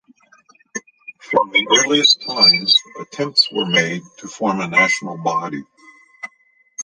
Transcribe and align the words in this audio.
From 1.19 1.51
the 1.51 1.67
earliest 1.77 2.23
times 2.23 2.75
attempts 2.99 3.47
were 3.53 3.67
made 3.67 4.01
to 4.17 4.27
form 4.27 4.59
a 4.59 4.67
national 4.67 5.19
body. 5.19 5.61